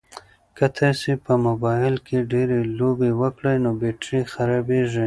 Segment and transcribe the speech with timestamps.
[0.57, 4.99] که تاسي په موبایل کې ډېرې لوبې وکړئ نو بېټرۍ خرابیږي.